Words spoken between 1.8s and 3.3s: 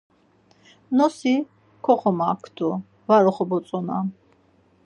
koxomaktu, var